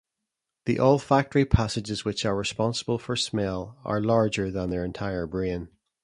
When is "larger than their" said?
4.01-4.83